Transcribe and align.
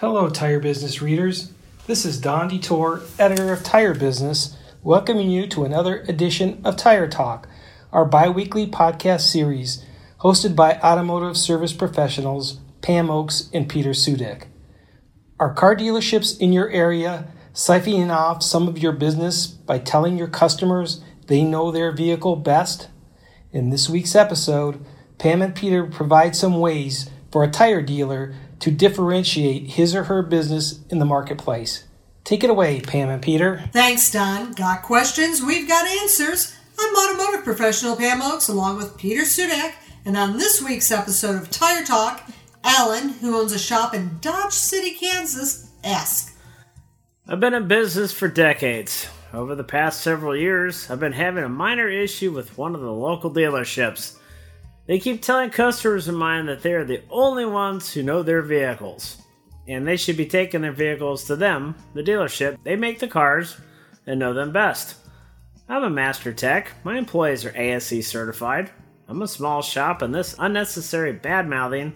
Hello, 0.00 0.28
tire 0.30 0.60
business 0.60 1.02
readers. 1.02 1.50
This 1.88 2.04
is 2.04 2.20
Don 2.20 2.48
Detore, 2.48 3.02
editor 3.18 3.52
of 3.52 3.64
Tire 3.64 3.94
Business, 3.94 4.56
welcoming 4.80 5.28
you 5.28 5.48
to 5.48 5.64
another 5.64 6.02
edition 6.02 6.60
of 6.64 6.76
Tire 6.76 7.08
Talk, 7.08 7.48
our 7.92 8.04
bi 8.04 8.28
weekly 8.28 8.64
podcast 8.64 9.22
series 9.22 9.84
hosted 10.20 10.54
by 10.54 10.78
automotive 10.84 11.36
service 11.36 11.72
professionals 11.72 12.60
Pam 12.80 13.10
Oakes 13.10 13.50
and 13.52 13.68
Peter 13.68 13.90
Sudek. 13.90 14.44
Are 15.40 15.52
car 15.52 15.74
dealerships 15.74 16.38
in 16.38 16.52
your 16.52 16.70
area 16.70 17.26
siphoning 17.52 18.14
off 18.14 18.44
some 18.44 18.68
of 18.68 18.78
your 18.78 18.92
business 18.92 19.48
by 19.48 19.80
telling 19.80 20.16
your 20.16 20.28
customers 20.28 21.02
they 21.26 21.42
know 21.42 21.72
their 21.72 21.90
vehicle 21.90 22.36
best? 22.36 22.86
In 23.50 23.70
this 23.70 23.90
week's 23.90 24.14
episode, 24.14 24.78
Pam 25.18 25.42
and 25.42 25.56
Peter 25.56 25.84
provide 25.86 26.36
some 26.36 26.60
ways 26.60 27.10
for 27.32 27.42
a 27.42 27.50
tire 27.50 27.82
dealer 27.82 28.32
to 28.60 28.70
differentiate 28.70 29.70
his 29.70 29.94
or 29.94 30.04
her 30.04 30.22
business 30.22 30.80
in 30.90 30.98
the 30.98 31.04
marketplace. 31.04 31.84
Take 32.24 32.44
it 32.44 32.50
away, 32.50 32.80
Pam 32.80 33.08
and 33.08 33.22
Peter. 33.22 33.64
Thanks, 33.72 34.10
Don. 34.10 34.52
Got 34.52 34.82
questions? 34.82 35.42
We've 35.42 35.66
got 35.66 35.86
answers. 35.86 36.54
I'm 36.78 36.94
automotive 36.94 37.44
professional 37.44 37.96
Pam 37.96 38.20
Oakes 38.20 38.48
along 38.48 38.76
with 38.76 38.98
Peter 38.98 39.22
Sudek, 39.22 39.72
and 40.04 40.16
on 40.16 40.36
this 40.36 40.62
week's 40.62 40.90
episode 40.90 41.40
of 41.40 41.50
Tire 41.50 41.84
Talk, 41.84 42.28
Alan, 42.62 43.08
who 43.08 43.34
owns 43.34 43.52
a 43.52 43.58
shop 43.58 43.94
in 43.94 44.18
Dodge 44.20 44.52
City, 44.52 44.92
Kansas, 44.94 45.70
asks. 45.82 46.36
I've 47.26 47.40
been 47.40 47.54
in 47.54 47.66
business 47.66 48.12
for 48.12 48.28
decades. 48.28 49.08
Over 49.32 49.54
the 49.54 49.64
past 49.64 50.02
several 50.02 50.36
years, 50.36 50.90
I've 50.90 51.00
been 51.00 51.12
having 51.12 51.44
a 51.44 51.48
minor 51.48 51.88
issue 51.88 52.32
with 52.32 52.58
one 52.58 52.74
of 52.74 52.80
the 52.80 52.92
local 52.92 53.30
dealerships. 53.30 54.17
They 54.88 54.98
keep 54.98 55.20
telling 55.20 55.50
customers 55.50 56.08
of 56.08 56.14
mine 56.14 56.46
that 56.46 56.62
they 56.62 56.72
are 56.72 56.84
the 56.84 57.02
only 57.10 57.44
ones 57.44 57.92
who 57.92 58.02
know 58.02 58.22
their 58.22 58.40
vehicles, 58.40 59.18
and 59.68 59.86
they 59.86 59.98
should 59.98 60.16
be 60.16 60.24
taking 60.26 60.62
their 60.62 60.72
vehicles 60.72 61.24
to 61.24 61.36
them, 61.36 61.76
the 61.94 62.02
dealership. 62.02 62.56
They 62.64 62.74
make 62.74 62.98
the 62.98 63.06
cars 63.06 63.58
and 64.06 64.18
know 64.18 64.32
them 64.32 64.50
best. 64.50 64.96
I'm 65.68 65.84
a 65.84 65.90
master 65.90 66.32
tech. 66.32 66.72
My 66.84 66.96
employees 66.96 67.44
are 67.44 67.54
ASE 67.54 68.06
certified. 68.06 68.70
I'm 69.06 69.20
a 69.20 69.28
small 69.28 69.60
shop, 69.60 70.00
and 70.00 70.14
this 70.14 70.34
unnecessary 70.38 71.12
bad 71.12 71.46
mouthing 71.46 71.92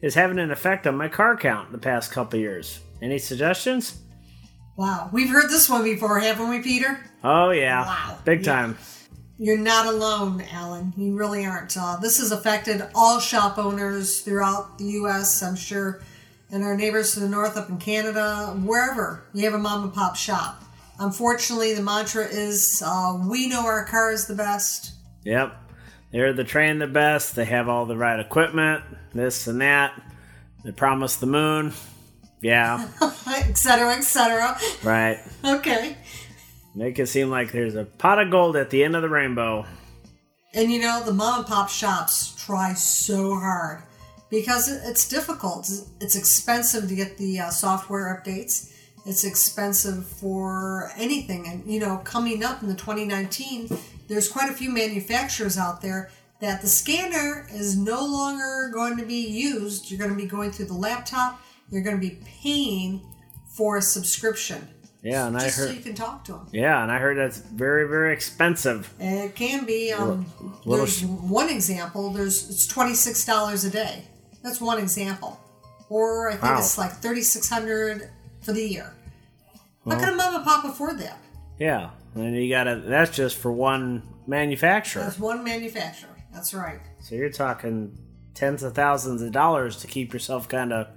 is 0.00 0.14
having 0.14 0.38
an 0.38 0.52
effect 0.52 0.86
on 0.86 0.96
my 0.96 1.08
car 1.08 1.36
count 1.36 1.72
the 1.72 1.78
past 1.78 2.12
couple 2.12 2.38
years. 2.38 2.78
Any 3.02 3.18
suggestions? 3.18 4.00
Wow, 4.76 5.10
we've 5.12 5.30
heard 5.30 5.50
this 5.50 5.68
one 5.68 5.82
before, 5.82 6.20
haven't 6.20 6.48
we, 6.48 6.60
Peter? 6.60 7.04
Oh, 7.24 7.50
yeah. 7.50 7.84
Wow. 7.86 8.18
Big 8.24 8.46
Yeah. 8.46 8.52
time. 8.52 8.78
You're 9.42 9.56
not 9.56 9.86
alone, 9.86 10.44
Alan. 10.52 10.92
You 10.98 11.16
really 11.16 11.46
aren't. 11.46 11.74
Uh, 11.74 11.96
this 11.96 12.18
has 12.18 12.30
affected 12.30 12.82
all 12.94 13.18
shop 13.20 13.56
owners 13.56 14.20
throughout 14.20 14.76
the 14.76 14.84
U.S., 14.84 15.42
I'm 15.42 15.56
sure, 15.56 16.02
and 16.50 16.62
our 16.62 16.76
neighbors 16.76 17.14
to 17.14 17.20
the 17.20 17.28
north 17.28 17.56
up 17.56 17.70
in 17.70 17.78
Canada, 17.78 18.54
wherever 18.62 19.24
you 19.32 19.46
have 19.46 19.54
a 19.54 19.58
mom 19.58 19.84
and 19.84 19.94
pop 19.94 20.14
shop. 20.14 20.62
Unfortunately, 20.98 21.72
the 21.72 21.80
mantra 21.80 22.26
is 22.26 22.82
uh, 22.84 23.18
we 23.26 23.48
know 23.48 23.64
our 23.64 23.86
cars 23.86 24.26
the 24.26 24.34
best. 24.34 24.92
Yep. 25.24 25.56
They're 26.12 26.34
the 26.34 26.44
train 26.44 26.78
the 26.78 26.86
best. 26.86 27.34
They 27.34 27.46
have 27.46 27.66
all 27.66 27.86
the 27.86 27.96
right 27.96 28.20
equipment, 28.20 28.84
this 29.14 29.46
and 29.46 29.62
that. 29.62 29.98
They 30.66 30.72
promise 30.72 31.16
the 31.16 31.26
moon. 31.26 31.72
Yeah, 32.42 32.88
et 33.26 33.56
cetera, 33.56 33.94
et 33.94 34.02
cetera. 34.02 34.58
right. 34.82 35.18
Okay. 35.42 35.96
Make 36.74 36.98
it 36.98 37.06
seem 37.06 37.30
like 37.30 37.52
there's 37.52 37.74
a 37.74 37.84
pot 37.84 38.20
of 38.20 38.30
gold 38.30 38.56
at 38.56 38.70
the 38.70 38.84
end 38.84 38.94
of 38.94 39.02
the 39.02 39.08
rainbow. 39.08 39.66
And 40.54 40.70
you 40.70 40.80
know, 40.80 41.02
the 41.04 41.12
mom 41.12 41.40
and 41.40 41.46
pop 41.46 41.68
shops 41.68 42.34
try 42.44 42.74
so 42.74 43.34
hard 43.34 43.82
because 44.30 44.68
it's 44.68 45.08
difficult. 45.08 45.70
It's 46.00 46.16
expensive 46.16 46.88
to 46.88 46.94
get 46.94 47.18
the 47.18 47.40
uh, 47.40 47.50
software 47.50 48.22
updates. 48.22 48.72
It's 49.06 49.24
expensive 49.24 50.06
for 50.06 50.90
anything. 50.96 51.48
And, 51.48 51.66
you 51.66 51.80
know, 51.80 51.98
coming 51.98 52.44
up 52.44 52.62
in 52.62 52.68
the 52.68 52.74
2019, 52.74 53.68
there's 54.08 54.28
quite 54.28 54.50
a 54.50 54.54
few 54.54 54.70
manufacturers 54.70 55.56
out 55.58 55.80
there 55.82 56.10
that 56.40 56.60
the 56.62 56.66
scanner 56.68 57.46
is 57.52 57.76
no 57.76 58.04
longer 58.04 58.70
going 58.72 58.96
to 58.98 59.04
be 59.04 59.26
used. 59.26 59.90
You're 59.90 59.98
going 59.98 60.10
to 60.10 60.16
be 60.16 60.26
going 60.26 60.52
through 60.52 60.66
the 60.66 60.74
laptop. 60.74 61.40
You're 61.70 61.82
going 61.82 62.00
to 62.00 62.08
be 62.08 62.18
paying 62.42 63.00
for 63.52 63.78
a 63.78 63.82
subscription. 63.82 64.68
Yeah, 65.02 65.26
and 65.26 65.36
I 65.36 65.40
just 65.44 65.56
so 65.56 65.66
heard. 65.66 65.76
you 65.76 65.82
can 65.82 65.94
talk 65.94 66.24
to 66.24 66.32
them. 66.32 66.46
Yeah, 66.52 66.82
and 66.82 66.92
I 66.92 66.98
heard 66.98 67.16
that's 67.16 67.38
very, 67.38 67.88
very 67.88 68.12
expensive. 68.12 68.92
It 68.98 69.34
can 69.34 69.64
be. 69.64 69.92
Um, 69.92 70.26
there's 70.66 71.02
one 71.04 71.48
example. 71.48 72.10
There's 72.10 72.50
it's 72.50 72.66
twenty 72.66 72.94
six 72.94 73.24
dollars 73.24 73.64
a 73.64 73.70
day. 73.70 74.04
That's 74.42 74.60
one 74.60 74.78
example. 74.78 75.40
Or 75.88 76.28
I 76.28 76.32
think 76.32 76.42
Wow. 76.44 76.58
it's 76.58 76.76
like 76.76 76.92
thirty 76.92 77.22
six 77.22 77.48
hundred 77.48 78.10
for 78.42 78.52
the 78.52 78.62
year. 78.62 78.92
How 79.86 79.98
can 79.98 80.10
a 80.10 80.16
mom 80.16 80.34
and 80.36 80.44
pop 80.44 80.64
afford 80.66 80.98
that? 80.98 81.18
Yeah, 81.58 81.90
and 82.14 82.36
you 82.36 82.50
gotta. 82.50 82.76
That's 82.76 83.10
just 83.16 83.36
for 83.38 83.50
one 83.50 84.02
manufacturer. 84.26 85.02
That's 85.04 85.18
one 85.18 85.42
manufacturer. 85.42 86.10
That's 86.32 86.52
right. 86.54 86.80
So 87.00 87.14
you're 87.14 87.30
talking 87.30 87.98
tens 88.34 88.62
of 88.62 88.74
thousands 88.74 89.22
of 89.22 89.32
dollars 89.32 89.76
to 89.78 89.86
keep 89.86 90.12
yourself 90.12 90.46
kind 90.48 90.72
of 90.74 90.88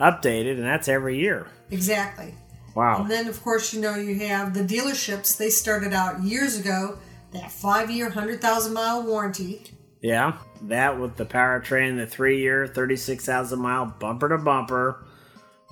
updated, 0.00 0.52
and 0.52 0.64
that's 0.64 0.88
every 0.88 1.18
year. 1.18 1.46
Exactly. 1.70 2.34
Wow. 2.74 3.02
And 3.02 3.10
then 3.10 3.28
of 3.28 3.42
course 3.42 3.72
you 3.74 3.80
know 3.80 3.96
you 3.96 4.14
have 4.26 4.54
the 4.54 4.62
dealerships. 4.62 5.36
They 5.36 5.50
started 5.50 5.92
out 5.92 6.22
years 6.22 6.58
ago. 6.58 6.98
That 7.32 7.50
five 7.50 7.90
year, 7.90 8.10
hundred 8.10 8.40
thousand 8.40 8.74
mile 8.74 9.02
warranty. 9.04 9.62
Yeah, 10.02 10.38
that 10.62 10.98
with 10.98 11.16
the 11.16 11.24
powertrain, 11.24 11.96
the 11.96 12.06
three 12.06 12.40
year, 12.40 12.66
36,000 12.66 13.58
mile 13.58 13.86
bumper 13.86 14.28
to 14.28 14.38
bumper 14.38 15.06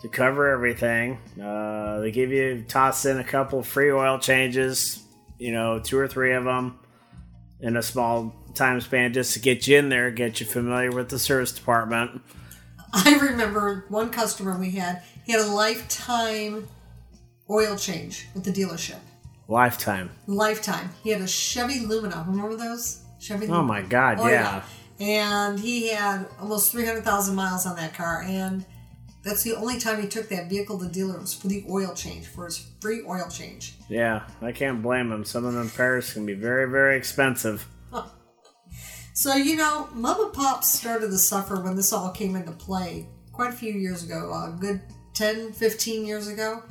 to 0.03 0.09
cover 0.09 0.49
everything. 0.49 1.19
Uh, 1.43 1.99
they 2.01 2.13
give 2.13 2.31
you, 2.31 2.65
toss 2.69 3.05
in 3.05 3.19
a 3.19 3.25
couple 3.25 3.63
free 3.63 3.91
oil 3.91 4.19
changes, 4.19 5.03
you 5.39 5.53
know, 5.53 5.81
two 5.81 5.99
or 5.99 6.09
three 6.09 6.33
of 6.33 6.45
them 6.45 6.79
in 7.61 7.77
a 7.77 7.83
small 7.83 8.35
time 8.55 8.81
span 8.81 9.13
just 9.13 9.35
to 9.35 9.41
get 9.41 9.67
you 9.67 9.77
in 9.77 9.89
there, 9.89 10.11
get 10.11 10.41
you 10.41 10.47
familiar 10.47 10.91
with 10.91 11.09
the 11.09 11.19
service 11.19 11.53
department. 11.53 12.23
I 12.93 13.19
remember 13.19 13.85
one 13.89 14.11
customer 14.11 14.59
we 14.59 14.71
had. 14.71 15.03
He 15.25 15.33
had 15.33 15.43
a 15.43 15.53
lifetime 15.53 16.69
oil 17.51 17.77
change 17.77 18.29
with 18.35 18.45
the 18.45 18.53
dealership. 18.53 18.99
Lifetime. 19.49 20.11
lifetime. 20.29 20.91
He 21.03 21.11
had 21.11 21.21
a 21.21 21.27
Chevy 21.27 21.81
Lumina. 21.81 22.25
Remember 22.29 22.57
those? 22.57 23.03
Chevy 23.19 23.49
Oh 23.49 23.63
my 23.63 23.83
God, 23.83 24.19
Oh, 24.21 24.29
yeah. 24.29 24.63
And 25.01 25.59
he 25.59 25.89
had 25.89 26.27
almost 26.41 26.71
300,000 26.71 27.35
miles 27.35 27.67
on 27.67 27.75
that 27.77 27.95
car. 27.95 28.23
And 28.23 28.65
that's 29.25 29.43
the 29.43 29.55
only 29.55 29.81
time 29.81 30.01
he 30.01 30.07
took 30.07 30.29
that 30.29 30.49
vehicle 30.49 30.79
to 30.79 30.85
the 30.85 30.91
dealer 30.91 31.19
was 31.19 31.35
for 31.35 31.49
the 31.49 31.65
oil 31.69 31.95
change, 31.95 32.27
for 32.27 32.45
his 32.45 32.71
free 32.81 33.03
oil 33.07 33.29
change. 33.29 33.75
Yeah, 33.89 34.23
I 34.41 34.53
can't 34.53 34.83
blame 34.83 35.11
him. 35.11 35.25
Some 35.25 35.45
of 35.45 35.55
them 35.55 35.65
repairs 35.65 36.13
can 36.13 36.25
be 36.25 36.35
very, 36.35 36.71
very 36.71 36.97
expensive. 36.97 37.67
So, 39.13 39.35
you 39.35 39.57
know, 39.57 39.87
Mom 39.93 40.19
and 40.19 40.33
Pop 40.33 40.65
started 40.65 41.09
to 41.09 41.19
suffer 41.19 41.61
when 41.61 41.77
this 41.77 41.93
all 41.93 42.11
came 42.11 42.37
into 42.37 42.53
play 42.53 43.07
quite 43.33 43.51
a 43.51 43.53
few 43.57 43.75
years 43.75 44.03
ago, 44.03 44.33
a 44.33 44.57
good 44.59 44.81
10, 45.13 45.53
15 45.53 46.07
years 46.07 46.27
ago, 46.29 46.63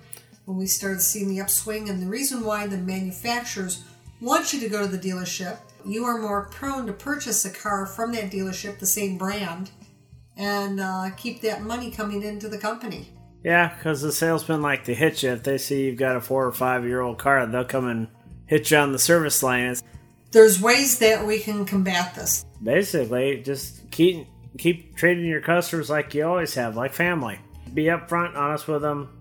when 0.49 0.57
we 0.57 0.65
started 0.65 0.99
seeing 0.99 1.29
the 1.29 1.39
upswing. 1.39 1.89
And 1.89 2.01
the 2.01 2.07
reason 2.07 2.43
why 2.43 2.65
the 2.65 2.77
manufacturers 2.77 3.83
want 4.19 4.51
you 4.51 4.59
to 4.61 4.67
go 4.67 4.81
to 4.81 4.87
the 4.87 4.97
dealership, 4.97 5.59
you 5.85 6.05
are 6.05 6.17
more 6.19 6.47
prone 6.49 6.87
to 6.87 6.93
purchase 6.93 7.45
a 7.45 7.51
car 7.51 7.85
from 7.85 8.11
that 8.13 8.31
dealership, 8.31 8.79
the 8.79 8.88
same 8.88 9.15
brand, 9.15 9.69
and 10.35 10.79
uh, 10.79 11.11
keep 11.15 11.41
that 11.41 11.61
money 11.61 11.91
coming 11.91 12.23
into 12.23 12.49
the 12.49 12.57
company. 12.57 13.09
Yeah, 13.43 13.75
because 13.75 14.01
the 14.01 14.11
salesmen 14.11 14.63
like 14.63 14.85
to 14.85 14.95
hit 14.95 15.21
you. 15.21 15.29
If 15.29 15.43
they 15.43 15.59
see 15.59 15.85
you've 15.85 15.97
got 15.97 16.15
a 16.15 16.21
four 16.21 16.47
or 16.47 16.51
five 16.51 16.83
year 16.83 17.01
old 17.01 17.19
car, 17.19 17.45
they'll 17.45 17.63
come 17.63 17.88
and 17.88 18.07
hit 18.47 18.71
you 18.71 18.77
on 18.77 18.91
the 18.91 18.97
service. 18.99 19.43
It's 19.43 19.83
There's 20.31 20.59
ways 20.59 20.97
that 20.97 21.27
we 21.27 21.39
can 21.39 21.63
combat 21.63 22.15
this. 22.15 22.43
basically 22.61 23.43
just 23.43 23.89
keep 23.91 24.27
keep 24.57 24.95
treating 24.97 25.25
your 25.25 25.41
customers 25.41 25.91
like 25.91 26.15
you 26.15 26.25
always 26.25 26.55
have, 26.55 26.75
like 26.75 26.91
family. 26.91 27.39
Be 27.71 27.83
upfront, 27.83 28.35
honest 28.35 28.67
with 28.67 28.81
them. 28.81 29.19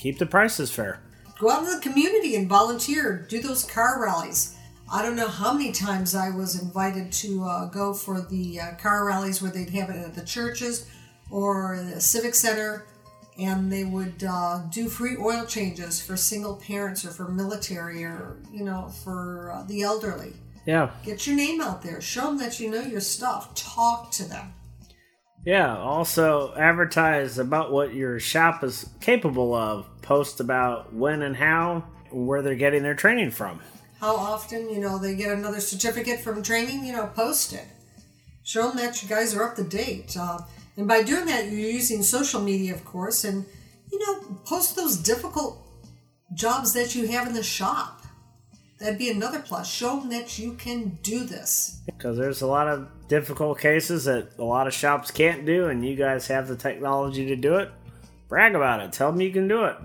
Keep 0.00 0.16
the 0.16 0.24
prices 0.24 0.70
fair. 0.70 0.98
go 1.38 1.50
out 1.50 1.62
into 1.62 1.74
the 1.74 1.82
community 1.82 2.34
and 2.34 2.48
volunteer. 2.48 3.26
Do 3.28 3.38
those 3.38 3.64
car 3.64 4.02
rallies. 4.02 4.56
I 4.90 5.02
don't 5.02 5.14
know 5.14 5.28
how 5.28 5.52
many 5.52 5.72
times 5.72 6.14
i 6.14 6.30
was 6.30 6.60
invited 6.60 7.12
to 7.12 7.44
uh, 7.44 7.66
go 7.66 7.92
for 7.92 8.22
the 8.22 8.60
uh, 8.60 8.74
car 8.76 9.04
rallies 9.04 9.42
where 9.42 9.50
they'd 9.50 9.68
have 9.68 9.90
it 9.90 9.96
at 9.96 10.14
the 10.14 10.24
churches 10.24 10.88
or 11.30 11.78
the 11.92 12.00
civic 12.00 12.34
center 12.34 12.86
and 13.38 13.70
they 13.70 13.84
would 13.84 14.24
uh, 14.26 14.62
do 14.72 14.88
free 14.88 15.18
oil 15.18 15.44
changes 15.44 16.00
for 16.00 16.16
single 16.16 16.56
parents 16.56 17.04
or 17.04 17.10
for 17.10 17.28
military 17.28 18.02
or 18.02 18.38
you 18.50 18.64
know 18.64 18.88
for 19.04 19.52
uh, 19.52 19.62
the 19.64 19.82
elderly. 19.82 20.32
Yeah, 20.64 20.92
get 21.04 21.26
your 21.26 21.36
name 21.36 21.60
out 21.60 21.82
there. 21.82 22.00
Show 22.00 22.22
them 22.22 22.38
that 22.38 22.58
you 22.58 22.70
know 22.70 22.80
your 22.80 23.00
stuff. 23.00 23.54
Talk 23.54 24.10
to 24.12 24.26
them 24.26 24.54
yeah. 25.44 25.76
Also, 25.76 26.54
advertise 26.56 27.38
about 27.38 27.72
what 27.72 27.94
your 27.94 28.18
shop 28.20 28.62
is 28.64 28.88
capable 29.00 29.54
of. 29.54 29.86
Post 30.02 30.40
about 30.40 30.92
when 30.92 31.22
and 31.22 31.36
how, 31.36 31.84
where 32.10 32.42
they're 32.42 32.54
getting 32.54 32.82
their 32.82 32.94
training 32.94 33.30
from. 33.30 33.60
how 34.00 34.16
often 34.16 34.68
you 34.70 34.80
know 34.80 34.98
they 34.98 35.14
get 35.14 35.30
another 35.36 35.60
certificate 35.60 36.20
from 36.20 36.42
training 36.42 36.84
you 36.86 36.92
know 36.92 37.06
post 37.08 37.52
it 37.52 37.66
show 38.42 38.68
them 38.68 38.78
that 38.78 39.02
you 39.02 39.08
guys 39.08 39.34
are 39.34 39.44
up 39.44 39.54
to 39.54 39.62
date 39.62 40.16
uh, 40.18 40.38
and 40.78 40.88
by 40.88 41.02
doing 41.02 41.26
that 41.26 41.44
you're 41.50 41.70
using 41.80 42.02
social 42.02 42.40
media 42.40 42.72
of 42.74 42.82
course 42.84 43.24
and 43.24 43.44
you 43.90 43.98
know, 43.98 44.38
post 44.44 44.76
those 44.76 44.96
difficult 44.96 45.66
jobs 46.34 46.72
that 46.74 46.94
you 46.94 47.08
have 47.08 47.26
in 47.26 47.34
the 47.34 47.42
shop. 47.42 47.99
That'd 48.80 48.98
be 48.98 49.10
another 49.10 49.40
plus. 49.40 49.70
Show 49.70 50.00
them 50.00 50.08
that 50.10 50.38
you 50.38 50.54
can 50.54 50.98
do 51.02 51.24
this. 51.24 51.80
Because 51.86 52.16
there's 52.16 52.40
a 52.40 52.46
lot 52.46 52.66
of 52.66 52.88
difficult 53.08 53.58
cases 53.60 54.04
that 54.06 54.28
a 54.38 54.44
lot 54.44 54.66
of 54.66 54.72
shops 54.72 55.10
can't 55.10 55.44
do, 55.44 55.66
and 55.68 55.84
you 55.84 55.96
guys 55.96 56.26
have 56.28 56.48
the 56.48 56.56
technology 56.56 57.26
to 57.26 57.36
do 57.36 57.56
it. 57.56 57.70
Brag 58.28 58.54
about 58.54 58.80
it. 58.80 58.92
Tell 58.92 59.12
them 59.12 59.20
you 59.20 59.32
can 59.32 59.48
do 59.48 59.64
it. 59.64 59.76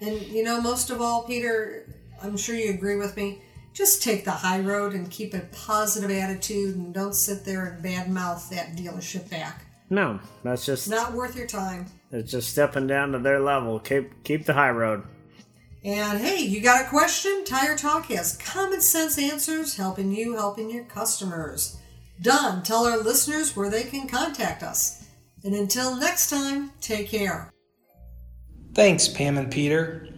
And 0.00 0.20
you 0.22 0.44
know, 0.44 0.60
most 0.60 0.90
of 0.90 1.00
all, 1.00 1.24
Peter, 1.24 1.86
I'm 2.22 2.36
sure 2.36 2.54
you 2.54 2.70
agree 2.70 2.96
with 2.96 3.16
me. 3.16 3.40
Just 3.72 4.02
take 4.02 4.24
the 4.24 4.30
high 4.30 4.60
road 4.60 4.94
and 4.94 5.10
keep 5.10 5.34
a 5.34 5.40
positive 5.52 6.10
attitude 6.10 6.76
and 6.76 6.94
don't 6.94 7.14
sit 7.14 7.44
there 7.44 7.66
and 7.66 7.84
badmouth 7.84 8.48
that 8.50 8.76
dealership 8.76 9.28
back. 9.28 9.66
No, 9.90 10.18
that's 10.42 10.64
just 10.66 10.88
Not 10.88 11.12
worth 11.12 11.36
your 11.36 11.46
time. 11.46 11.86
it's 12.10 12.30
just 12.30 12.50
stepping 12.50 12.86
down 12.86 13.12
to 13.12 13.18
their 13.18 13.40
level. 13.40 13.78
Keep 13.80 14.24
keep 14.24 14.44
the 14.46 14.52
high 14.54 14.70
road. 14.70 15.02
And 15.86 16.18
hey, 16.18 16.40
you 16.40 16.60
got 16.60 16.84
a 16.84 16.88
question? 16.88 17.44
Tire 17.44 17.76
Talk 17.76 18.06
has 18.06 18.36
common 18.38 18.80
sense 18.80 19.20
answers 19.20 19.76
helping 19.76 20.10
you, 20.10 20.34
helping 20.34 20.68
your 20.68 20.82
customers. 20.82 21.78
Don, 22.20 22.64
tell 22.64 22.86
our 22.86 22.98
listeners 22.98 23.54
where 23.54 23.70
they 23.70 23.84
can 23.84 24.08
contact 24.08 24.64
us. 24.64 25.06
And 25.44 25.54
until 25.54 25.94
next 25.94 26.28
time, 26.28 26.72
take 26.80 27.08
care. 27.08 27.52
Thanks, 28.74 29.06
Pam 29.06 29.38
and 29.38 29.48
Peter. 29.48 30.08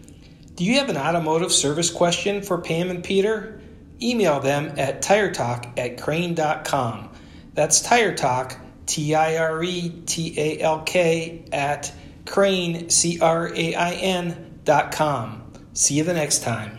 Do 0.54 0.64
you 0.64 0.78
have 0.78 0.88
an 0.88 0.96
automotive 0.96 1.52
service 1.52 1.90
question 1.90 2.40
for 2.40 2.56
Pam 2.56 2.88
and 2.88 3.04
Peter? 3.04 3.60
Email 4.00 4.40
them 4.40 4.72
at 4.78 5.02
tiretalk 5.02 5.78
at 5.78 6.00
crain.com. 6.00 7.10
That's 7.52 7.82
Tire 7.82 8.14
Talk, 8.14 8.56
T 8.86 9.14
I 9.14 9.36
R 9.36 9.62
E 9.62 9.90
T 10.06 10.32
A 10.38 10.60
L 10.62 10.80
K, 10.84 11.44
at 11.52 11.92
Crain, 12.24 12.88
C 12.88 13.20
R 13.20 13.54
A 13.54 13.74
I 13.74 13.92
N 13.92 14.60
dot 14.64 14.92
com. 14.92 15.47
See 15.78 15.94
you 15.94 16.02
the 16.02 16.12
next 16.12 16.42
time. 16.42 16.77